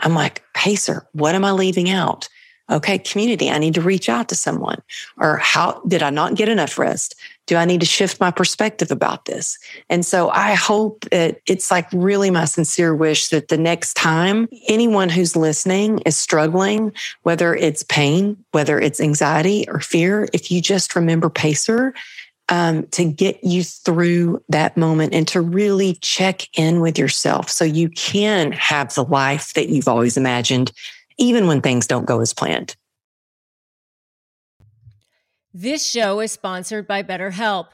[0.00, 2.28] I'm like, pacer, what am I leaving out?
[2.70, 4.80] Okay, community, I need to reach out to someone.
[5.16, 7.16] Or how did I not get enough rest?
[7.46, 9.58] Do I need to shift my perspective about this?
[9.88, 14.48] And so I hope that it's like really my sincere wish that the next time
[14.68, 20.62] anyone who's listening is struggling, whether it's pain, whether it's anxiety or fear, if you
[20.62, 21.92] just remember Pacer,
[22.50, 27.64] um, to get you through that moment and to really check in with yourself so
[27.64, 30.72] you can have the life that you've always imagined
[31.16, 32.76] even when things don't go as planned.
[35.54, 37.68] This show is sponsored by BetterHelp.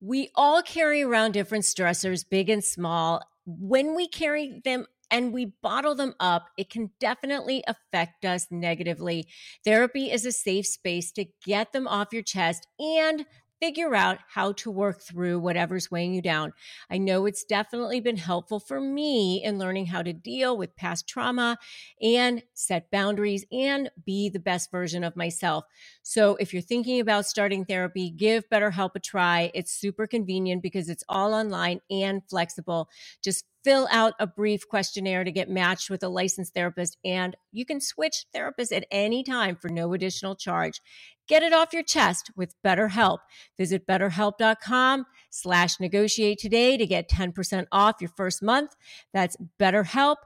[0.00, 3.22] We all carry around different stressors, big and small.
[3.46, 9.26] When we carry them and we bottle them up, it can definitely affect us negatively.
[9.64, 13.24] Therapy is a safe space to get them off your chest and
[13.64, 16.52] figure out how to work through whatever's weighing you down.
[16.90, 21.08] I know it's definitely been helpful for me in learning how to deal with past
[21.08, 21.56] trauma
[21.98, 25.64] and set boundaries and be the best version of myself.
[26.02, 29.50] So if you're thinking about starting therapy, give BetterHelp a try.
[29.54, 32.90] It's super convenient because it's all online and flexible.
[33.22, 37.64] Just fill out a brief questionnaire to get matched with a licensed therapist, and you
[37.64, 40.80] can switch therapists at any time for no additional charge.
[41.26, 43.18] Get it off your chest with BetterHelp.
[43.56, 48.76] Visit betterhelp.com slash negotiate today to get 10% off your first month.
[49.14, 50.16] That's betterhelp,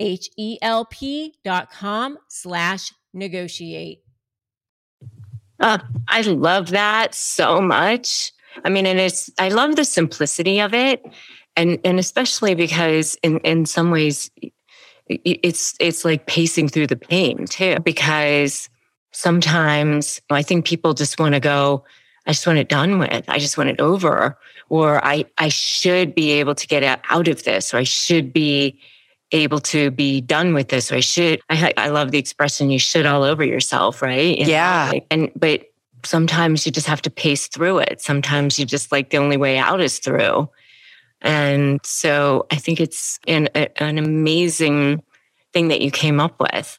[0.00, 4.02] H-E-L-P dot com slash negotiate.
[5.60, 8.32] Uh, I love that so much.
[8.64, 11.02] I mean, and it's, I love the simplicity of it.
[11.58, 14.30] And, and especially because in, in some ways,
[15.08, 18.70] it's, it's like pacing through the pain too, because
[19.12, 21.84] sometimes I think people just want to go,
[22.26, 23.24] I just want it done with.
[23.28, 24.38] I just want it over.
[24.68, 28.78] Or I, I should be able to get out of this, or I should be
[29.32, 31.40] able to be done with this, or I should.
[31.48, 34.38] I, I love the expression, you should all over yourself, right?
[34.48, 34.92] yeah.
[35.10, 35.64] and, but
[36.04, 38.00] sometimes you just have to pace through it.
[38.00, 40.48] Sometimes you just like the only way out is through.
[41.20, 45.02] And so I think it's an, an amazing
[45.52, 46.78] thing that you came up with.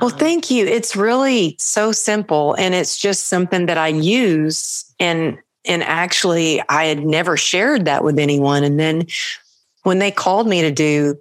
[0.00, 0.66] Well, um, thank you.
[0.66, 6.84] It's really so simple and it's just something that I use and and actually I
[6.84, 9.06] had never shared that with anyone and then
[9.84, 11.18] when they called me to do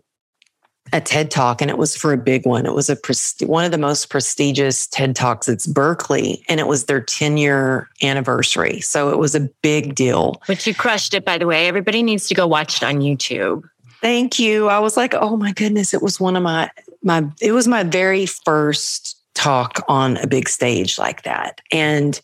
[0.94, 2.68] a TED talk and it was for a big one.
[2.68, 2.98] It was a
[3.46, 5.50] one of the most prestigious TED talks.
[5.50, 8.80] It's Berkeley and it was their 10 year anniversary.
[8.80, 10.42] So it was a big deal.
[10.48, 11.68] But you crushed it, by the way.
[11.68, 13.64] Everybody needs to go watch it on YouTube.
[14.02, 14.68] Thank you.
[14.70, 16.70] I was like, oh my goodness, it was one of my
[17.02, 21.60] my it was my very first talk on a big stage like that.
[21.72, 22.22] And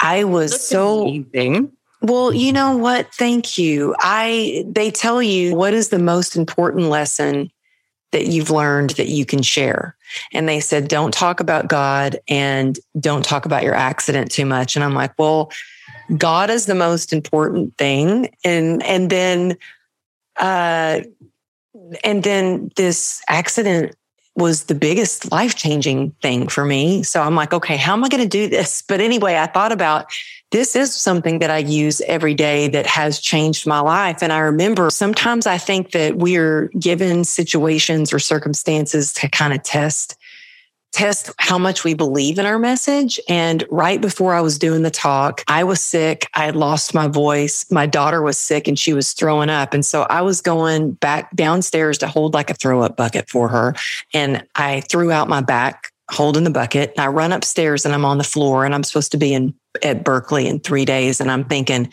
[0.00, 1.72] I was That's so amazing.
[2.02, 3.12] Well, you know what?
[3.14, 3.94] Thank you.
[4.00, 7.50] I they tell you what is the most important lesson
[8.12, 9.96] that you've learned that you can share.
[10.32, 14.76] And they said, don't talk about God and don't talk about your accident too much.
[14.76, 15.50] And I'm like, well,
[16.16, 18.34] God is the most important thing.
[18.44, 19.56] And, and then,
[20.36, 21.00] uh,
[22.04, 23.94] and then this accident
[24.36, 27.02] was the biggest life changing thing for me.
[27.02, 28.82] So I'm like, okay, how am I going to do this?
[28.82, 30.06] But anyway, I thought about
[30.52, 34.22] this is something that I use every day that has changed my life.
[34.22, 39.62] And I remember sometimes I think that we're given situations or circumstances to kind of
[39.62, 40.16] test
[40.92, 43.20] test how much we believe in our message.
[43.28, 46.26] And right before I was doing the talk, I was sick.
[46.32, 47.70] I had lost my voice.
[47.70, 49.74] My daughter was sick and she was throwing up.
[49.74, 53.48] And so I was going back downstairs to hold like a throw up bucket for
[53.48, 53.74] her.
[54.14, 56.94] And I threw out my back holding the bucket.
[56.98, 60.04] I run upstairs and I'm on the floor and I'm supposed to be in at
[60.04, 61.20] Berkeley in three days.
[61.20, 61.90] And I'm thinking,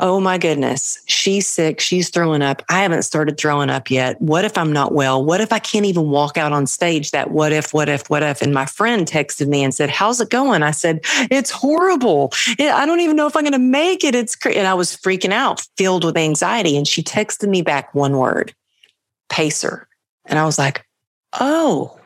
[0.00, 1.80] oh my goodness, she's sick.
[1.80, 2.62] She's throwing up.
[2.68, 4.20] I haven't started throwing up yet.
[4.20, 5.24] What if I'm not well?
[5.24, 7.10] What if I can't even walk out on stage?
[7.10, 8.40] That what if, what if, what if?
[8.40, 10.62] And my friend texted me and said, how's it going?
[10.62, 12.32] I said, it's horrible.
[12.60, 14.14] I don't even know if I'm going to make it.
[14.14, 14.58] It's crazy.
[14.58, 16.76] And I was freaking out, filled with anxiety.
[16.76, 18.54] And she texted me back one word,
[19.30, 19.88] pacer.
[20.26, 20.86] And I was like,
[21.40, 21.98] oh,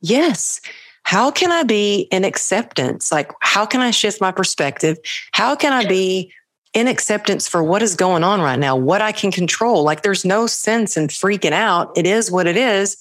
[0.00, 0.60] yes
[1.04, 3.10] how can I be in acceptance?
[3.10, 4.96] Like, how can I shift my perspective?
[5.32, 6.30] How can I be
[6.72, 9.82] in acceptance for what is going on right now, what I can control.
[9.82, 11.90] Like there's no sense in freaking out.
[11.96, 12.96] It is what it is.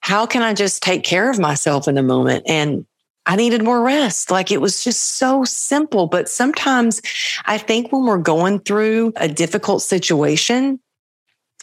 [0.00, 2.44] How can I just take care of myself in the moment?
[2.46, 2.86] And
[3.26, 4.30] I needed more rest.
[4.30, 6.06] Like it was just so simple.
[6.06, 7.02] But sometimes
[7.46, 10.78] I think when we're going through a difficult situation,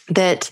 [0.10, 0.52] that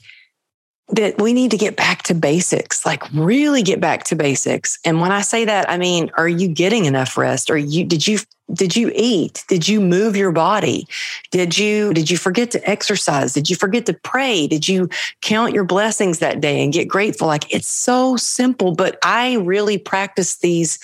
[0.89, 4.77] that we need to get back to basics, like really get back to basics.
[4.83, 7.49] And when I say that, I mean, are you getting enough rest?
[7.49, 8.19] Are you did you
[8.51, 9.45] did you eat?
[9.47, 10.87] Did you move your body?
[11.31, 13.33] Did you did you forget to exercise?
[13.33, 14.47] Did you forget to pray?
[14.47, 14.89] Did you
[15.21, 17.27] count your blessings that day and get grateful?
[17.27, 20.79] Like it's so simple, but I really practice these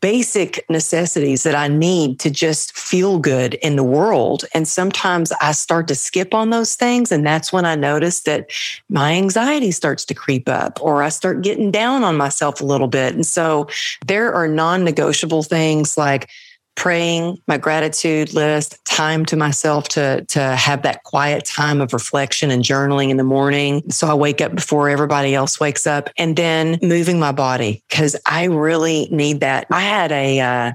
[0.00, 4.44] basic necessities that I need to just feel good in the world.
[4.54, 7.10] And sometimes I start to skip on those things.
[7.10, 8.50] And that's when I notice that
[8.88, 12.86] my anxiety starts to creep up or I start getting down on myself a little
[12.86, 13.14] bit.
[13.14, 13.68] And so
[14.06, 16.30] there are non negotiable things like
[16.76, 22.50] praying, my gratitude list, time to myself to, to have that quiet time of reflection
[22.50, 23.82] and journaling in the morning.
[23.90, 28.16] So I wake up before everybody else wakes up and then moving my body because
[28.26, 29.66] I really need that.
[29.70, 30.72] I had a, uh,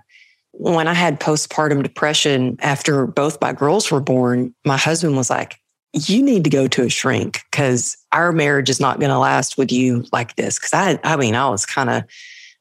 [0.52, 5.58] when I had postpartum depression after both my girls were born, my husband was like,
[5.94, 9.58] you need to go to a shrink because our marriage is not going to last
[9.58, 10.60] with you like this.
[10.60, 12.04] Cause I, I mean, I was kind of,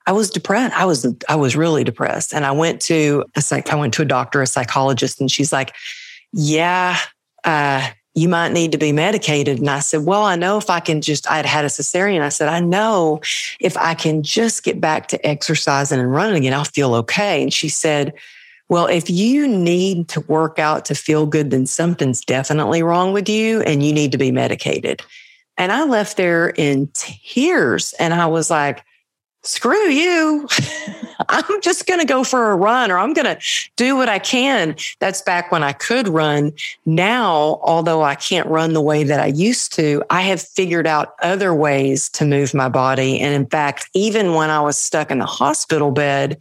[0.09, 0.75] I was depressed.
[0.75, 3.71] I was I was really depressed, and I went to a psych.
[3.71, 5.75] I went to a doctor, a psychologist, and she's like,
[6.33, 6.97] "Yeah,
[7.45, 10.81] uh, you might need to be medicated." And I said, "Well, I know if I
[10.81, 12.23] can just." I had had a cesarean.
[12.23, 13.21] I said, "I know
[13.61, 17.53] if I can just get back to exercising and running again, I'll feel okay." And
[17.53, 18.15] she said.
[18.71, 23.27] Well, if you need to work out to feel good, then something's definitely wrong with
[23.27, 25.01] you and you need to be medicated.
[25.57, 28.85] And I left there in tears and I was like,
[29.49, 30.47] screw you.
[31.29, 33.39] I'm just going to go for a run or I'm going to
[33.77, 34.77] do what I can.
[35.01, 36.53] That's back when I could run.
[36.87, 41.15] Now, although I can't run the way that I used to, I have figured out
[41.23, 43.19] other ways to move my body.
[43.21, 46.41] And in fact, even when I was stuck in the hospital bed,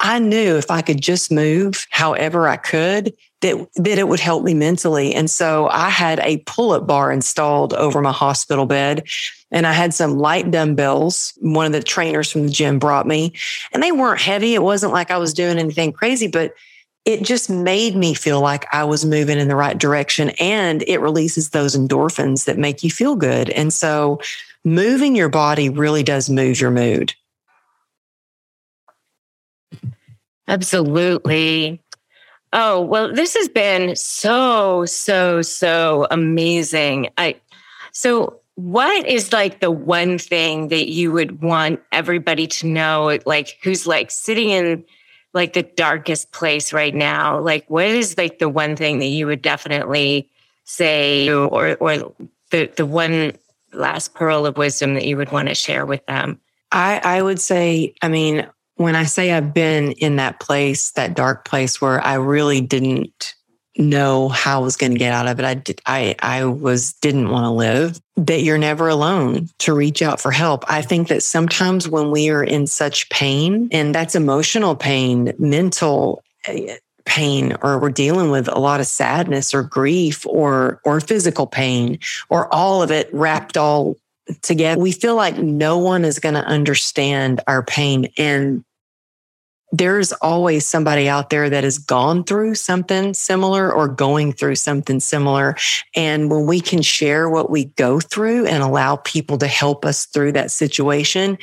[0.00, 4.44] I knew if I could just move however I could, that, that it would help
[4.44, 5.14] me mentally.
[5.14, 9.04] And so I had a pull up bar installed over my hospital bed
[9.50, 11.32] and I had some light dumbbells.
[11.40, 13.32] One of the trainers from the gym brought me,
[13.72, 14.54] and they weren't heavy.
[14.54, 16.54] It wasn't like I was doing anything crazy, but
[17.04, 20.30] it just made me feel like I was moving in the right direction.
[20.40, 23.50] And it releases those endorphins that make you feel good.
[23.50, 24.20] And so
[24.64, 27.14] moving your body really does move your mood.
[30.46, 31.80] Absolutely.
[32.52, 37.08] Oh, well, this has been so, so, so amazing.
[37.16, 37.36] I
[37.92, 43.58] so what is like the one thing that you would want everybody to know, like
[43.62, 44.84] who's like sitting in
[45.32, 47.40] like the darkest place right now?
[47.40, 50.28] Like, what is like the one thing that you would definitely
[50.64, 52.14] say, or or
[52.50, 53.32] the the one
[53.72, 56.38] last pearl of wisdom that you would want to share with them?
[56.70, 61.14] I I would say, I mean, when I say I've been in that place, that
[61.14, 63.34] dark place where I really didn't
[63.76, 65.44] know how I was going to get out of it.
[65.44, 70.02] I did, I, I was, didn't want to live that you're never alone to reach
[70.02, 70.64] out for help.
[70.68, 76.22] I think that sometimes when we are in such pain and that's emotional pain, mental
[76.46, 81.46] eh, pain, or we're dealing with a lot of sadness or grief or, or physical
[81.46, 81.98] pain
[82.28, 83.96] or all of it wrapped all
[84.42, 88.08] together, we feel like no one is going to understand our pain.
[88.16, 88.64] And
[89.72, 95.00] there's always somebody out there that has gone through something similar or going through something
[95.00, 95.56] similar.
[95.94, 100.06] And when we can share what we go through and allow people to help us
[100.06, 101.38] through that situation,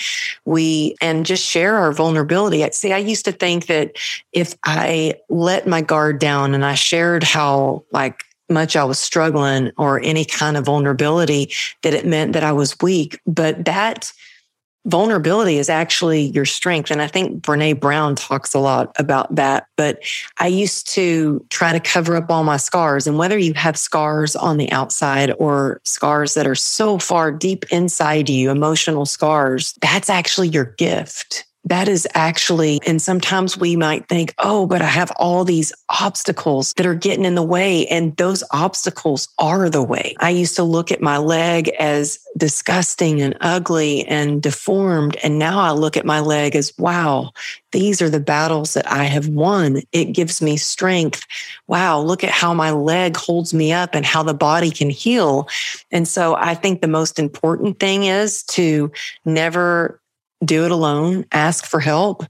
[0.45, 2.67] we and just share our vulnerability.
[2.71, 3.93] See, I used to think that
[4.34, 9.71] if I let my guard down and I shared how like much I was struggling
[9.78, 11.51] or any kind of vulnerability,
[11.84, 13.19] that it meant that I was weak.
[13.25, 14.11] But that
[14.88, 16.89] vulnerability is actually your strength.
[16.91, 19.67] And I think Brene Brown talks a lot about that.
[19.75, 19.99] But
[20.39, 23.05] I used to try to cover up all my scars.
[23.05, 27.65] And whether you have scars on the outside or scars that are so far deep
[27.71, 34.07] inside you, emotional scars, that's actually your gift that is actually, and sometimes we might
[34.07, 37.88] think, oh, but I have all these obstacles that are getting in the way.
[37.88, 40.15] And those obstacles are the way.
[40.20, 45.18] I used to look at my leg as disgusting and ugly and deformed.
[45.24, 47.32] And now I look at my leg as, wow,
[47.72, 49.82] these are the battles that I have won.
[49.91, 51.26] It gives me strength.
[51.68, 55.47] Wow, look at how my leg holds me up and how the body can heal.
[55.91, 58.91] And so I think the most important thing is to
[59.26, 59.99] never
[60.43, 62.23] do it alone, ask for help,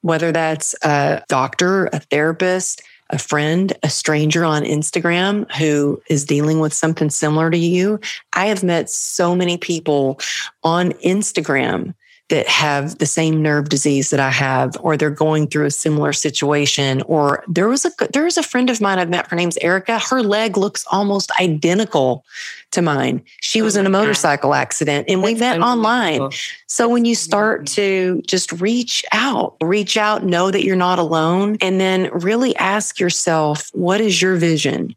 [0.00, 6.60] whether that's a doctor, a therapist, a friend, a stranger on Instagram who is dealing
[6.60, 8.00] with something similar to you.
[8.32, 10.18] I have met so many people
[10.64, 11.94] on Instagram
[12.28, 16.12] that have the same nerve disease that I have, or they're going through a similar
[16.12, 17.02] situation.
[17.02, 19.26] Or there was a there was a friend of mine I've met.
[19.26, 19.98] Her name's Erica.
[19.98, 22.24] Her leg looks almost identical
[22.70, 23.22] to mine.
[23.40, 26.30] She was in a oh, motorcycle accident, and we met online.
[26.68, 27.74] So when you start mm-hmm.
[27.74, 32.98] to just reach out, reach out, know that you're not alone, and then really ask
[32.98, 34.96] yourself, what is your vision?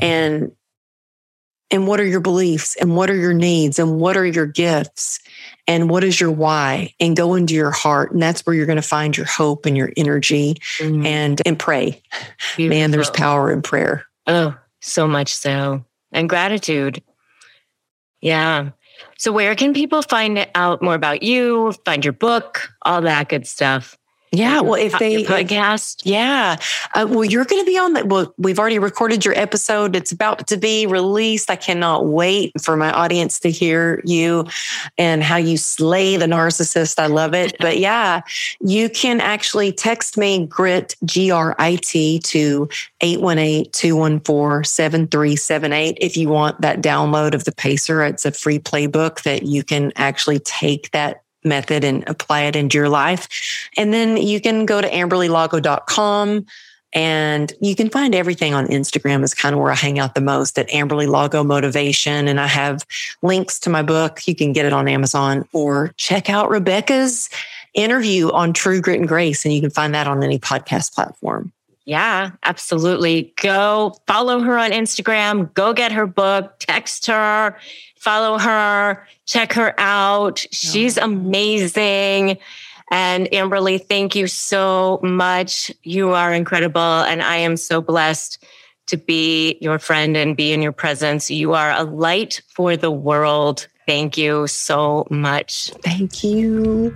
[0.00, 0.52] And
[1.70, 2.76] and what are your beliefs?
[2.76, 3.78] And what are your needs?
[3.78, 5.20] And what are your gifts?
[5.66, 6.94] And what is your why?
[6.98, 8.12] And go into your heart.
[8.12, 11.06] And that's where you're going to find your hope and your energy mm.
[11.06, 12.02] and and pray.
[12.56, 12.78] Beautiful.
[12.78, 14.04] man there's power in prayer.
[14.26, 15.84] Oh so much so.
[16.12, 17.02] And gratitude.
[18.20, 18.70] Yeah.
[19.18, 23.46] So where can people find out more about you find your book all that good
[23.46, 23.96] stuff
[24.32, 26.56] yeah, well, if they podcast, yeah,
[26.94, 28.06] uh, well, you're going to be on that.
[28.06, 31.50] Well, we've already recorded your episode; it's about to be released.
[31.50, 34.46] I cannot wait for my audience to hear you
[34.96, 37.00] and how you slay the narcissist.
[37.00, 37.56] I love it.
[37.58, 38.20] but yeah,
[38.60, 42.68] you can actually text me grit G R I T to
[43.02, 48.04] 818-214-7378 if you want that download of the Pacer.
[48.04, 52.78] It's a free playbook that you can actually take that method and apply it into
[52.78, 53.28] your life.
[53.76, 56.46] And then you can go to amberlylago.com
[56.92, 60.20] and you can find everything on Instagram is kind of where I hang out the
[60.20, 62.26] most at Amberly Lago Motivation.
[62.26, 62.84] And I have
[63.22, 64.26] links to my book.
[64.26, 67.30] You can get it on Amazon or check out Rebecca's
[67.74, 69.44] interview on True Grit and Grace.
[69.44, 71.52] And you can find that on any podcast platform.
[71.84, 73.32] Yeah, absolutely.
[73.36, 77.56] Go follow her on Instagram, go get her book, text her,
[78.00, 80.44] follow her, check her out.
[80.50, 82.38] She's oh, amazing.
[82.90, 85.70] And Amberly, thank you so much.
[85.84, 86.80] You are incredible.
[86.80, 88.44] And I am so blessed
[88.86, 91.30] to be your friend and be in your presence.
[91.30, 93.68] You are a light for the world.
[93.86, 95.70] Thank you so much.
[95.84, 96.92] Thank you.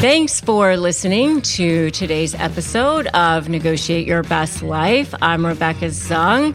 [0.00, 5.14] Thanks for listening to today's episode of Negotiate Your Best Life.
[5.22, 6.54] I'm Rebecca Zung.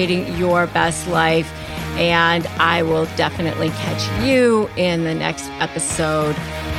[0.09, 1.51] your best life.
[1.97, 6.35] And I will definitely catch you in the next episode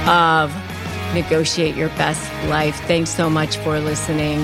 [0.08, 0.54] of
[1.14, 2.76] Negotiate Your Best Life.
[2.86, 4.40] Thanks so much for listening.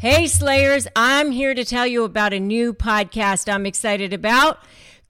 [0.00, 4.58] Hey, Slayers, I'm here to tell you about a new podcast I'm excited about.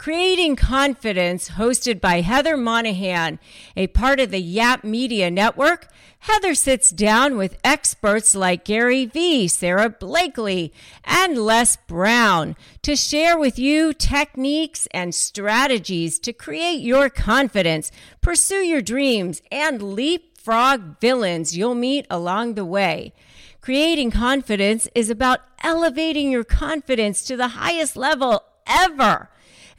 [0.00, 3.38] Creating Confidence, hosted by Heather Monahan,
[3.76, 5.88] a part of the Yap Media Network.
[6.20, 10.72] Heather sits down with experts like Gary Vee, Sara Blakely,
[11.04, 17.92] and Les Brown to share with you techniques and strategies to create your confidence,
[18.22, 23.12] pursue your dreams, and leapfrog villains you'll meet along the way.
[23.60, 29.28] Creating confidence is about elevating your confidence to the highest level ever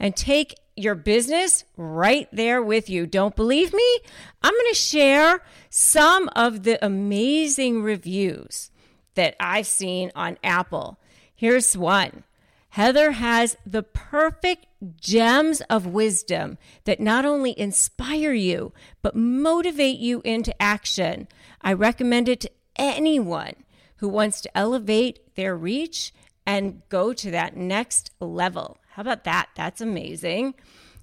[0.02, 3.06] and take your business right there with you.
[3.06, 3.98] Don't believe me?
[4.42, 8.70] I'm going to share some of the amazing reviews
[9.14, 10.98] that I've seen on Apple.
[11.34, 12.24] Here's one.
[12.70, 14.66] Heather has the perfect
[14.98, 18.72] gems of wisdom that not only inspire you,
[19.02, 21.28] but motivate you into action.
[21.60, 23.52] I recommend it to anyone
[23.96, 26.12] who wants to elevate their reach
[26.46, 28.78] and go to that next level.
[28.92, 29.48] How about that?
[29.56, 30.54] That's amazing.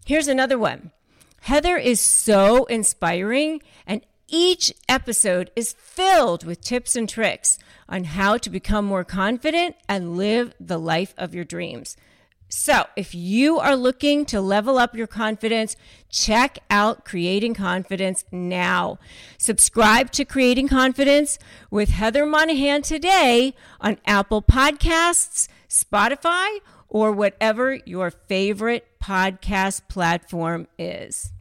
[0.06, 0.92] Here's another one
[1.42, 8.38] Heather is so inspiring, and each episode is filled with tips and tricks on how
[8.38, 11.98] to become more confident and live the life of your dreams.
[12.52, 15.76] So, if you are looking to level up your confidence,
[16.10, 18.98] check out Creating Confidence now.
[19.38, 21.38] Subscribe to Creating Confidence
[21.70, 26.60] with Heather Monahan today on Apple Podcasts, Spotify,
[26.90, 31.32] or whatever your favorite podcast platform is.